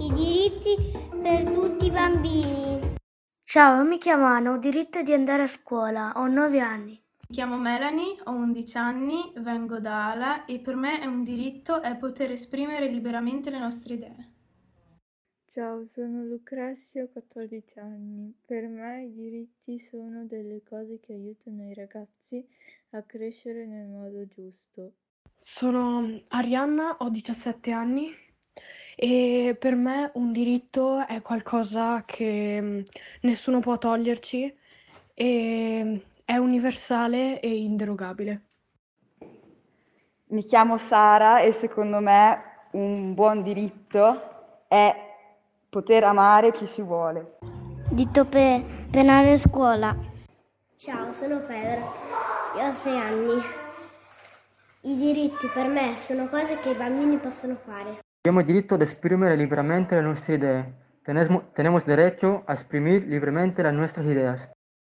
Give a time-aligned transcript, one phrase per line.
[0.00, 0.76] I diritti
[1.20, 2.94] per tutti i bambini.
[3.42, 6.92] Ciao, mi chiamo Anna, ho diritto di andare a scuola, ho 9 anni.
[6.92, 11.82] Mi chiamo Melanie, ho 11 anni, vengo da Ala e per me è un diritto
[11.82, 14.32] è poter esprimere liberamente le nostre idee.
[15.50, 18.32] Ciao, sono Lucrezia, ho 14 anni.
[18.46, 22.46] Per me i diritti sono delle cose che aiutano i ragazzi
[22.90, 24.92] a crescere nel modo giusto.
[25.34, 28.26] Sono Arianna, ho 17 anni
[29.00, 32.82] e per me un diritto è qualcosa che
[33.20, 34.52] nessuno può toglierci
[35.14, 38.42] e è universale e inderogabile.
[40.30, 42.42] Mi chiamo Sara e secondo me
[42.72, 44.92] un buon diritto è
[45.70, 47.38] poter amare chi si vuole.
[47.90, 49.96] Dito per, per andare a scuola.
[50.74, 51.94] Ciao, sono Pedro,
[52.56, 53.42] io ho 6 anni.
[54.82, 58.06] I diritti per me sono cose che i bambini possono fare.
[58.28, 60.74] Abbiamo diritto ad esprimere liberamente le nostre idee.
[61.02, 64.50] Tenemos, tenemos derecho a exprimir libremente las nuestras ideas.